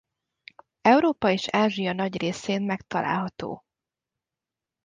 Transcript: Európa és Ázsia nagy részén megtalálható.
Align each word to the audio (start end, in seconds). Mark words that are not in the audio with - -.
Európa 0.81 1.29
és 1.31 1.47
Ázsia 1.47 1.93
nagy 1.93 2.17
részén 2.17 2.61
megtalálható. 2.61 3.63